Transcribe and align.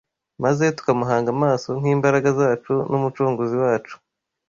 maze 0.43 0.63
tukamuhanga 0.77 1.29
amaso 1.35 1.67
nk’imbaraga 1.79 2.29
zacu 2.39 2.73
n’Umucunguzi 2.89 3.55
wacu 3.63 3.95